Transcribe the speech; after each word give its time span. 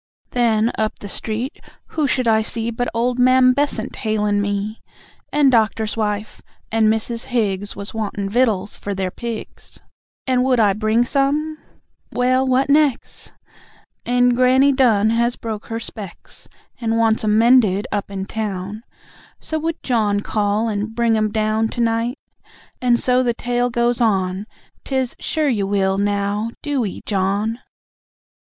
Then, 0.31 0.71
up 0.79 0.97
the 0.97 1.07
street, 1.07 1.59
who 1.89 2.07
should 2.07 2.27
I 2.27 2.41
see, 2.41 2.71
But 2.71 2.87
old 2.91 3.19
Mam 3.19 3.53
Bessant 3.53 3.97
hail'n' 3.97 4.41
me. 4.41 4.81
And 5.31 5.51
Doctor's 5.51 5.95
wife, 5.95 6.41
and 6.71 6.87
Mrs. 6.87 7.25
Higgs 7.25 7.75
Was 7.75 7.93
wantin' 7.93 8.27
vittles 8.27 8.75
for 8.75 8.95
their 8.95 9.11
pigs, 9.11 9.79
And 10.25 10.43
would 10.43 10.59
I 10.59 10.73
bring 10.73 11.05
some? 11.05 11.59
(Well, 12.11 12.47
what 12.47 12.67
nex'?) 12.67 13.31
And 14.03 14.35
Granny 14.35 14.71
Dunn 14.71 15.11
has 15.11 15.35
broke 15.35 15.67
her 15.67 15.79
specs, 15.79 16.49
And 16.79 16.97
wants 16.97 17.23
'em 17.23 17.37
mended 17.37 17.85
up 17.91 18.09
in 18.09 18.25
town, 18.25 18.81
So 19.39 19.59
would 19.59 19.83
John 19.83 20.21
call 20.21 20.67
and 20.67 20.95
bring 20.95 21.15
'em 21.15 21.29
down 21.31 21.67
To 21.67 21.79
night...? 21.79 22.17
and 22.81 22.99
so 22.99 23.21
the 23.21 23.35
tale 23.35 23.69
goes 23.69 24.01
on, 24.01 24.47
'Tis, 24.83 25.15
"Sure 25.19 25.47
you 25.49 25.67
will, 25.67 25.99
now 25.99 26.49
DO 26.63 26.85
'ee, 26.87 27.01
John." 27.05 27.59